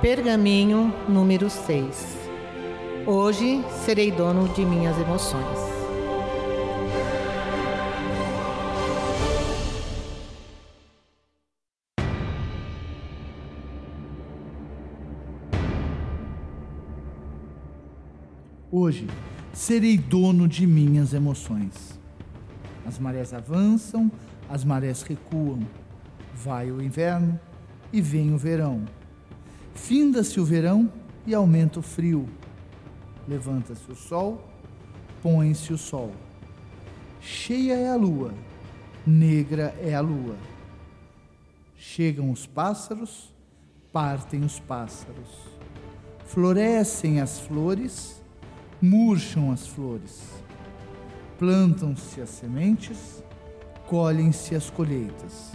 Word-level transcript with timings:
Pergaminho 0.00 0.90
número 1.06 1.50
6. 1.50 2.16
Hoje 3.06 3.62
serei 3.84 4.10
dono 4.10 4.48
de 4.48 4.64
minhas 4.64 4.98
emoções. 4.98 5.44
Hoje 18.72 19.06
serei 19.52 19.98
dono 19.98 20.48
de 20.48 20.66
minhas 20.66 21.12
emoções. 21.12 22.00
As 22.86 22.98
marés 22.98 23.34
avançam, 23.34 24.10
as 24.48 24.64
marés 24.64 25.02
recuam. 25.02 25.60
Vai 26.34 26.70
o 26.72 26.80
inverno 26.80 27.38
e 27.92 28.00
vem 28.00 28.32
o 28.32 28.38
verão. 28.38 28.86
Finda-se 29.80 30.38
o 30.38 30.44
verão 30.44 30.92
e 31.26 31.34
aumenta 31.34 31.80
o 31.80 31.82
frio. 31.82 32.28
Levanta-se 33.26 33.90
o 33.90 33.96
sol, 33.96 34.46
põe-se 35.22 35.72
o 35.72 35.78
sol. 35.78 36.12
Cheia 37.20 37.74
é 37.74 37.88
a 37.88 37.96
lua, 37.96 38.32
negra 39.06 39.74
é 39.80 39.94
a 39.94 40.00
lua. 40.00 40.36
Chegam 41.76 42.30
os 42.30 42.46
pássaros, 42.46 43.34
partem 43.90 44.44
os 44.44 44.60
pássaros. 44.60 45.28
Florescem 46.26 47.20
as 47.20 47.40
flores, 47.40 48.22
murcham 48.80 49.50
as 49.50 49.66
flores. 49.66 50.22
Plantam-se 51.38 52.20
as 52.20 52.28
sementes, 52.28 53.24
colhem-se 53.88 54.54
as 54.54 54.70
colheitas. 54.70 55.52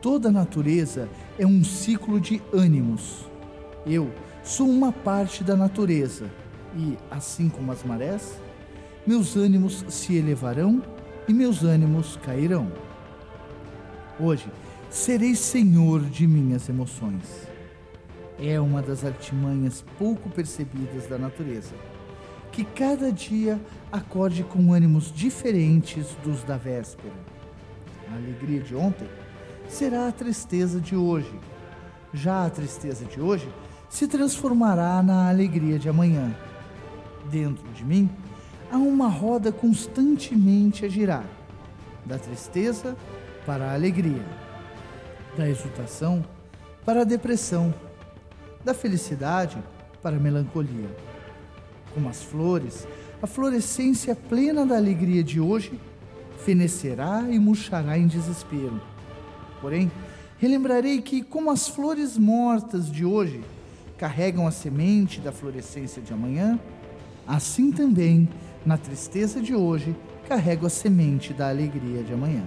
Toda 0.00 0.30
a 0.30 0.32
natureza 0.32 1.10
é 1.38 1.46
um 1.46 1.62
ciclo 1.62 2.18
de 2.18 2.40
ânimos. 2.54 3.26
Eu 3.84 4.10
sou 4.42 4.66
uma 4.66 4.90
parte 4.90 5.44
da 5.44 5.54
natureza 5.54 6.30
e, 6.74 6.96
assim 7.10 7.50
como 7.50 7.70
as 7.70 7.84
marés, 7.84 8.40
meus 9.06 9.36
ânimos 9.36 9.84
se 9.90 10.16
elevarão 10.16 10.82
e 11.28 11.34
meus 11.34 11.62
ânimos 11.62 12.16
cairão. 12.16 12.72
Hoje 14.18 14.50
serei 14.88 15.34
senhor 15.34 16.00
de 16.00 16.26
minhas 16.26 16.66
emoções. 16.66 17.46
É 18.38 18.58
uma 18.58 18.80
das 18.80 19.04
artimanhas 19.04 19.84
pouco 19.98 20.30
percebidas 20.30 21.06
da 21.08 21.18
natureza, 21.18 21.74
que 22.50 22.64
cada 22.64 23.12
dia 23.12 23.60
acorde 23.92 24.44
com 24.44 24.72
ânimos 24.72 25.12
diferentes 25.12 26.06
dos 26.24 26.42
da 26.42 26.56
véspera. 26.56 27.12
A 28.10 28.16
alegria 28.16 28.60
de 28.60 28.74
ontem 28.74 29.06
será 29.70 30.08
a 30.08 30.12
tristeza 30.12 30.80
de 30.80 30.96
hoje. 30.96 31.32
Já 32.12 32.44
a 32.44 32.50
tristeza 32.50 33.04
de 33.04 33.20
hoje 33.20 33.48
se 33.88 34.06
transformará 34.08 35.02
na 35.02 35.28
alegria 35.28 35.78
de 35.78 35.88
amanhã. 35.88 36.34
Dentro 37.30 37.66
de 37.72 37.84
mim 37.84 38.10
há 38.70 38.76
uma 38.76 39.08
roda 39.08 39.52
constantemente 39.52 40.84
a 40.84 40.88
girar, 40.88 41.24
da 42.04 42.18
tristeza 42.18 42.96
para 43.46 43.70
a 43.70 43.74
alegria, 43.74 44.24
da 45.36 45.48
exultação 45.48 46.24
para 46.84 47.02
a 47.02 47.04
depressão, 47.04 47.72
da 48.64 48.74
felicidade 48.74 49.56
para 50.02 50.16
a 50.16 50.20
melancolia. 50.20 50.94
Como 51.94 52.08
as 52.08 52.22
flores, 52.22 52.86
a 53.22 53.26
florescência 53.26 54.16
plena 54.16 54.66
da 54.66 54.76
alegria 54.76 55.22
de 55.22 55.40
hoje 55.40 55.80
fenecerá 56.44 57.24
e 57.30 57.38
murchará 57.38 57.96
em 57.96 58.06
desespero 58.06 58.80
Porém, 59.60 59.90
relembrarei 60.38 61.02
que, 61.02 61.22
como 61.22 61.50
as 61.50 61.68
flores 61.68 62.16
mortas 62.16 62.90
de 62.90 63.04
hoje 63.04 63.42
carregam 63.98 64.46
a 64.46 64.50
semente 64.50 65.20
da 65.20 65.30
florescência 65.30 66.00
de 66.00 66.12
amanhã, 66.12 66.58
assim 67.26 67.70
também, 67.70 68.28
na 68.64 68.78
tristeza 68.78 69.42
de 69.42 69.54
hoje, 69.54 69.94
carrego 70.26 70.66
a 70.66 70.70
semente 70.70 71.34
da 71.34 71.50
alegria 71.50 72.02
de 72.02 72.12
amanhã. 72.12 72.42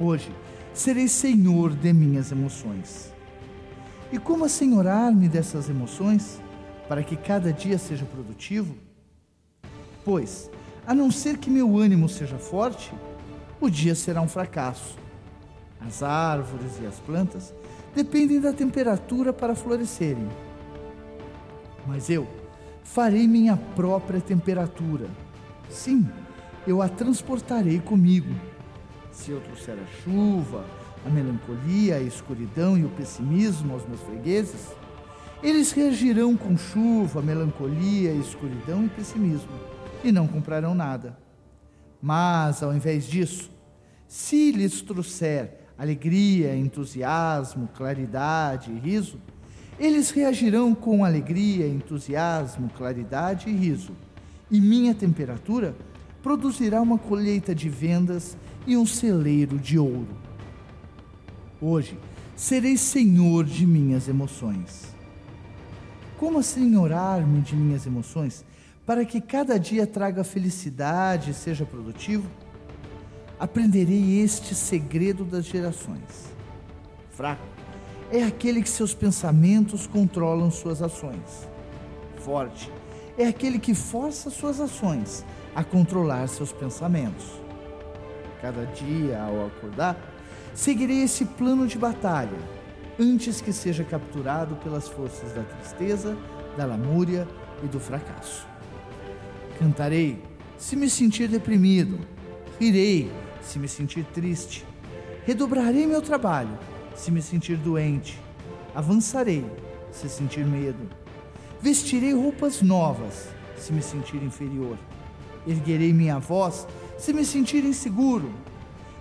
Hoje, 0.00 0.30
serei 0.74 1.06
senhor 1.06 1.72
de 1.72 1.92
minhas 1.92 2.32
emoções. 2.32 3.12
E 4.12 4.18
como 4.18 4.44
assenhorar-me 4.44 5.28
dessas 5.28 5.68
emoções 5.68 6.40
para 6.88 7.02
que 7.02 7.16
cada 7.16 7.52
dia 7.52 7.78
seja 7.78 8.04
produtivo? 8.04 8.74
Pois, 10.04 10.50
a 10.86 10.94
não 10.94 11.10
ser 11.10 11.38
que 11.38 11.50
meu 11.50 11.76
ânimo 11.76 12.08
seja 12.08 12.38
forte, 12.38 12.92
o 13.60 13.70
dia 13.70 13.94
será 13.94 14.20
um 14.20 14.28
fracasso 14.28 15.05
as 15.80 16.02
árvores 16.02 16.78
e 16.80 16.86
as 16.86 16.98
plantas 17.00 17.54
dependem 17.94 18.40
da 18.40 18.52
temperatura 18.52 19.32
para 19.32 19.54
florescerem. 19.54 20.28
Mas 21.86 22.10
eu 22.10 22.26
farei 22.82 23.26
minha 23.26 23.56
própria 23.74 24.20
temperatura. 24.20 25.06
Sim, 25.70 26.08
eu 26.66 26.82
a 26.82 26.88
transportarei 26.88 27.78
comigo. 27.80 28.34
Se 29.10 29.30
eu 29.30 29.40
trouxer 29.40 29.76
a 29.78 30.02
chuva, 30.02 30.64
a 31.04 31.08
melancolia, 31.08 31.96
a 31.96 32.00
escuridão 32.00 32.76
e 32.76 32.84
o 32.84 32.90
pessimismo 32.90 33.72
aos 33.72 33.86
meus 33.86 34.00
fregueses, 34.00 34.74
eles 35.42 35.72
reagirão 35.72 36.36
com 36.36 36.56
chuva, 36.56 37.22
melancolia, 37.22 38.12
escuridão 38.12 38.84
e 38.84 38.88
pessimismo 38.88 39.52
e 40.02 40.10
não 40.12 40.26
comprarão 40.26 40.74
nada. 40.74 41.18
Mas, 42.00 42.62
ao 42.62 42.74
invés 42.74 43.06
disso, 43.06 43.50
se 44.06 44.52
lhes 44.52 44.80
trouxer 44.80 45.65
alegria, 45.78 46.56
entusiasmo, 46.56 47.68
claridade 47.74 48.70
e 48.70 48.78
riso, 48.78 49.18
eles 49.78 50.10
reagirão 50.10 50.74
com 50.74 51.04
alegria, 51.04 51.68
entusiasmo, 51.68 52.70
claridade 52.76 53.50
e 53.50 53.52
riso. 53.52 53.92
E 54.50 54.60
minha 54.60 54.94
temperatura 54.94 55.76
produzirá 56.22 56.80
uma 56.80 56.98
colheita 56.98 57.54
de 57.54 57.68
vendas 57.68 58.36
e 58.66 58.76
um 58.76 58.86
celeiro 58.86 59.58
de 59.58 59.78
ouro. 59.78 60.16
Hoje 61.60 61.98
serei 62.34 62.76
senhor 62.76 63.44
de 63.44 63.66
minhas 63.66 64.08
emoções. 64.08 64.94
Como 66.18 66.38
assenhorar-me 66.38 67.40
de 67.42 67.54
minhas 67.54 67.86
emoções 67.86 68.44
para 68.86 69.04
que 69.04 69.20
cada 69.20 69.58
dia 69.58 69.86
traga 69.86 70.24
felicidade 70.24 71.32
e 71.32 71.34
seja 71.34 71.66
produtivo? 71.66 72.26
Aprenderei 73.38 74.20
este 74.20 74.54
segredo 74.54 75.24
das 75.24 75.44
gerações. 75.44 76.34
Fraco 77.10 77.42
é 78.10 78.22
aquele 78.22 78.62
que 78.62 78.68
seus 78.68 78.94
pensamentos 78.94 79.86
controlam 79.86 80.50
suas 80.50 80.80
ações. 80.80 81.48
Forte 82.18 82.70
é 83.18 83.26
aquele 83.26 83.58
que 83.58 83.74
força 83.74 84.30
suas 84.30 84.60
ações 84.60 85.24
a 85.54 85.64
controlar 85.64 86.26
seus 86.28 86.52
pensamentos. 86.52 87.24
Cada 88.40 88.66
dia, 88.66 89.20
ao 89.22 89.46
acordar, 89.46 89.96
seguirei 90.54 91.02
esse 91.02 91.24
plano 91.24 91.66
de 91.66 91.78
batalha 91.78 92.38
antes 92.98 93.40
que 93.40 93.52
seja 93.52 93.84
capturado 93.84 94.56
pelas 94.56 94.88
forças 94.88 95.32
da 95.32 95.42
tristeza, 95.42 96.16
da 96.56 96.64
lamúria 96.64 97.26
e 97.62 97.66
do 97.66 97.80
fracasso. 97.80 98.46
Cantarei 99.58 100.22
se 100.58 100.76
me 100.76 100.88
sentir 100.88 101.28
deprimido, 101.28 101.98
rirei 102.58 103.10
se 103.46 103.58
me 103.58 103.68
sentir 103.68 104.04
triste. 104.12 104.64
Redobrarei 105.24 105.86
meu 105.86 106.02
trabalho, 106.02 106.58
se 106.94 107.10
me 107.10 107.22
sentir 107.22 107.56
doente. 107.56 108.20
Avançarei, 108.74 109.44
se 109.92 110.08
sentir 110.08 110.44
medo. 110.44 110.88
Vestirei 111.60 112.12
roupas 112.12 112.60
novas, 112.60 113.28
se 113.56 113.72
me 113.72 113.82
sentir 113.82 114.22
inferior. 114.22 114.76
Erguerei 115.46 115.92
minha 115.92 116.18
voz, 116.18 116.66
se 116.98 117.12
me 117.12 117.24
sentir 117.24 117.64
inseguro. 117.64 118.30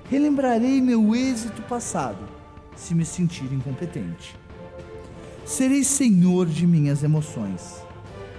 Relembrarei 0.09 0.79
meu 0.79 1.16
êxito 1.16 1.61
passado, 1.63 2.23
se 2.75 2.94
me 2.94 3.03
sentir 3.03 3.52
incompetente. 3.52 4.35
Serei 5.46 5.84
senhor 5.84 6.46
de 6.46 6.66
minhas 6.66 7.03
emoções. 7.03 7.84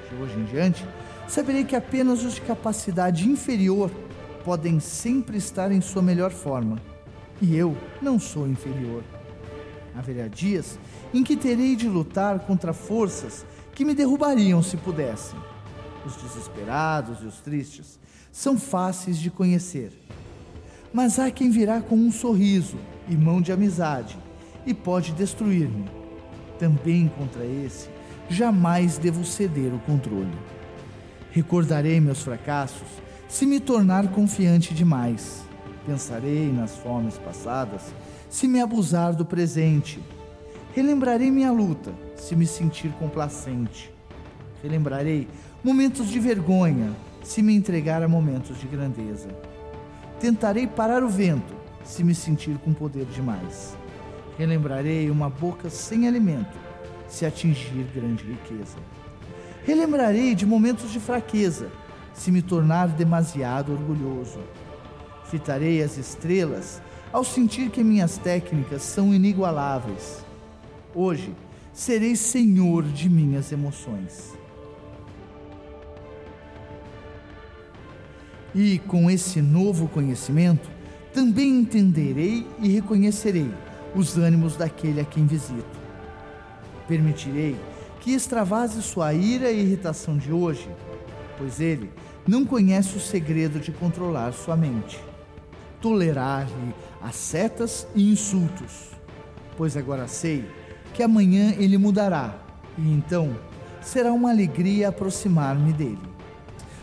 De 0.09 0.23
hoje 0.23 0.39
em 0.39 0.45
diante, 0.45 0.85
saberei 1.29 1.65
que 1.65 1.75
apenas 1.75 2.23
os 2.23 2.35
de 2.35 2.41
capacidade 2.41 3.29
inferior 3.29 3.91
podem 4.47 4.79
sempre 4.79 5.37
estar 5.39 5.73
em 5.73 5.81
sua 5.81 6.01
melhor 6.01 6.31
forma, 6.31 6.81
e 7.43 7.57
eu 7.57 7.77
não 8.01 8.17
sou 8.17 8.47
inferior. 8.47 9.03
Haverá 9.93 10.29
dias 10.29 10.79
em 11.13 11.25
que 11.25 11.37
terei 11.37 11.75
de 11.75 11.89
lutar 11.89 12.39
contra 12.39 12.73
forças 12.73 13.45
que 13.75 13.85
me 13.85 13.93
derrubariam 13.93 14.63
se 14.63 14.77
pudessem. 14.77 15.37
Os 16.05 16.15
desesperados 16.15 17.23
e 17.23 17.27
os 17.27 17.41
tristes 17.41 17.99
são 18.31 18.57
fáceis 18.57 19.19
de 19.19 19.33
conhecer. 19.33 19.91
Mas 20.93 21.19
há 21.19 21.29
quem 21.29 21.51
virá 21.51 21.81
com 21.81 21.97
um 21.97 22.13
sorriso 22.13 22.77
e 23.09 23.17
mão 23.17 23.43
de 23.43 23.51
amizade 23.51 24.17
e 24.65 24.73
pode 24.73 25.11
destruir-me. 25.11 25.91
Também 26.57 27.09
contra 27.09 27.45
esse 27.45 27.89
jamais 28.31 28.97
devo 28.97 29.25
ceder 29.25 29.75
o 29.75 29.81
controle. 29.81 30.39
Recordarei 31.33 32.01
meus 32.01 32.23
fracassos 32.23 33.06
se 33.29 33.45
me 33.45 33.61
tornar 33.61 34.09
confiante 34.09 34.73
demais. 34.73 35.43
Pensarei 35.85 36.53
nas 36.53 36.77
fomes 36.77 37.19
passadas, 37.19 37.83
se 38.29 38.49
me 38.49 38.61
abusar 38.61 39.15
do 39.15 39.25
presente. 39.25 40.01
Relembrarei 40.75 41.31
minha 41.31 41.51
luta, 41.51 41.93
se 42.17 42.37
me 42.37 42.47
sentir 42.47 42.91
complacente. 42.99 43.93
Relembrarei 44.63 45.29
momentos 45.63 46.09
de 46.09 46.19
vergonha 46.19 46.93
se 47.23 47.43
me 47.43 47.55
entregar 47.55 48.03
a 48.03 48.09
momentos 48.09 48.59
de 48.61 48.67
grandeza. 48.67 49.29
Tentarei 50.21 50.67
parar 50.67 51.03
o 51.03 51.09
vento 51.09 51.55
se 51.85 52.03
me 52.03 52.15
sentir 52.15 52.59
com 52.59 52.73
poder 52.73 53.05
demais. 53.07 53.77
Relembrarei 54.39 55.11
uma 55.11 55.31
boca 55.31 55.71
sem 55.71 56.07
alimento 56.07 56.57
se 57.09 57.25
atingir 57.25 57.87
grande 57.95 58.25
riqueza. 58.25 58.77
Relembrarei 59.65 60.35
de 60.35 60.45
momentos 60.45 60.93
de 60.93 61.01
fraqueza 61.01 61.71
se 62.17 62.33
me 62.33 62.43
tornar 62.43 62.89
demasiado 62.89 63.73
orgulhoso. 63.73 64.41
Fitarei 65.25 65.83
as 65.83 65.99
estrelas 65.99 66.81
ao 67.13 67.23
sentir 67.23 67.71
que 67.71 67.85
minhas 67.85 68.19
técnicas 68.19 68.83
são 68.83 69.15
inigualáveis. 69.15 70.25
Hoje 70.95 71.35
serei 71.73 72.17
senhor 72.17 72.83
de 72.85 73.09
minhas 73.09 73.53
emoções. 73.53 74.35
E 78.55 78.79
com 78.79 79.11
esse 79.11 79.43
novo 79.43 79.87
conhecimento, 79.87 80.71
também 81.13 81.61
entenderei 81.61 82.47
e 82.59 82.69
reconhecerei 82.69 83.51
os 83.95 84.17
ânimos 84.17 84.57
daquele 84.57 85.01
a 85.01 85.05
quem 85.05 85.27
visito. 85.27 85.79
Permitirei 86.89 87.57
que 88.01 88.13
extravase 88.13 88.81
sua 88.83 89.13
ira 89.13 89.51
e 89.51 89.61
irritação 89.61 90.17
de 90.17 90.33
hoje, 90.33 90.69
pois 91.39 91.61
ele 91.61 91.91
não 92.27 92.45
conhece 92.45 92.97
o 92.97 93.01
segredo 93.01 93.61
de 93.61 93.73
controlar 93.73 94.33
sua 94.33 94.57
mente. 94.57 94.99
Tolerar-lhe 95.81 96.75
ascetas 97.03 97.87
e 97.95 98.11
insultos, 98.11 98.91
pois 99.57 99.77
agora 99.77 100.09
sei 100.09 100.45
que 100.93 101.03
amanhã 101.03 101.55
ele 101.59 101.79
mudará 101.79 102.35
e 102.79 102.93
então 102.93 103.37
será 103.81 104.13
uma 104.13 104.31
alegria 104.31 104.89
aproximar-me 104.89 105.73
dele. 105.73 105.99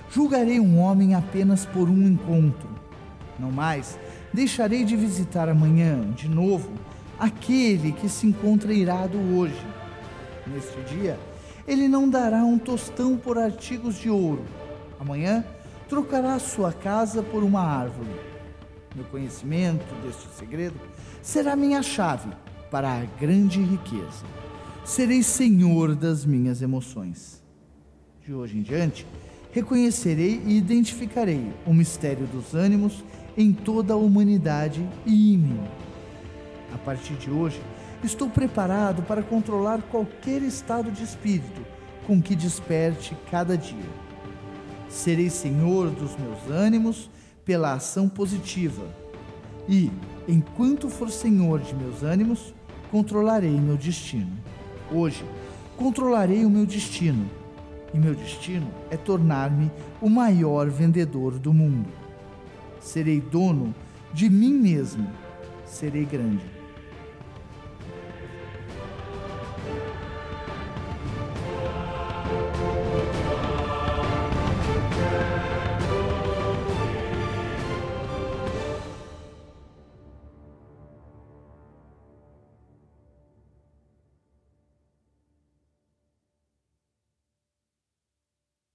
Julgarei 0.09 0.59
um 0.59 0.79
homem 0.79 1.15
apenas 1.15 1.65
por 1.65 1.89
um 1.89 2.07
encontro. 2.07 2.69
Não 3.39 3.51
mais 3.51 3.97
deixarei 4.31 4.83
de 4.83 4.95
visitar 4.95 5.49
amanhã, 5.49 6.01
de 6.11 6.29
novo, 6.29 6.71
aquele 7.19 7.91
que 7.91 8.07
se 8.09 8.27
encontra 8.27 8.73
irado 8.73 9.17
hoje. 9.35 9.65
Neste 10.47 10.79
dia, 10.93 11.19
ele 11.67 11.87
não 11.87 12.09
dará 12.09 12.43
um 12.43 12.57
tostão 12.57 13.17
por 13.17 13.37
artigos 13.37 13.95
de 13.95 14.09
ouro. 14.09 14.43
Amanhã, 14.99 15.43
trocará 15.87 16.39
sua 16.39 16.71
casa 16.71 17.21
por 17.21 17.43
uma 17.43 17.61
árvore. 17.61 18.09
Meu 18.95 19.05
conhecimento 19.05 19.93
deste 20.03 20.27
segredo 20.37 20.79
será 21.21 21.55
minha 21.55 21.81
chave 21.81 22.29
para 22.69 22.89
a 22.91 23.05
grande 23.19 23.61
riqueza. 23.61 24.25
Serei 24.85 25.23
senhor 25.23 25.95
das 25.95 26.25
minhas 26.25 26.61
emoções. 26.61 27.41
De 28.25 28.33
hoje 28.33 28.57
em 28.57 28.61
diante, 28.61 29.05
reconhecerei 29.51 30.41
e 30.45 30.57
identificarei 30.57 31.53
o 31.65 31.73
mistério 31.73 32.25
dos 32.27 32.53
ânimos 32.53 33.03
em 33.37 33.53
toda 33.53 33.93
a 33.93 33.97
humanidade 33.97 34.87
e 35.05 35.33
em 35.33 35.37
mim. 35.37 35.59
A 36.73 36.77
partir 36.77 37.13
de 37.15 37.29
hoje, 37.29 37.61
estou 38.05 38.29
preparado 38.29 39.03
para 39.03 39.23
controlar 39.23 39.81
qualquer 39.83 40.41
estado 40.41 40.91
de 40.91 41.03
espírito 41.03 41.61
com 42.05 42.21
que 42.21 42.35
desperte 42.35 43.17
cada 43.31 43.57
dia. 43.57 43.89
Serei 44.89 45.29
senhor 45.29 45.89
dos 45.89 46.15
meus 46.17 46.49
ânimos 46.49 47.09
pela 47.45 47.73
ação 47.73 48.07
positiva. 48.07 48.83
E, 49.67 49.91
enquanto 50.27 50.89
for 50.89 51.09
senhor 51.09 51.61
de 51.61 51.73
meus 51.73 52.03
ânimos, 52.03 52.53
controlarei 52.91 53.59
meu 53.59 53.77
destino. 53.77 54.31
Hoje, 54.91 55.25
controlarei 55.77 56.45
o 56.45 56.49
meu 56.49 56.65
destino. 56.65 57.29
E 57.93 57.97
meu 57.97 58.15
destino 58.15 58.67
é 58.89 58.97
tornar-me 58.97 59.71
o 60.01 60.09
maior 60.09 60.69
vendedor 60.69 61.39
do 61.39 61.53
mundo. 61.53 61.89
Serei 62.81 63.21
dono 63.21 63.73
de 64.13 64.29
mim 64.29 64.53
mesmo. 64.53 65.07
Serei 65.65 66.05
grande. 66.05 66.62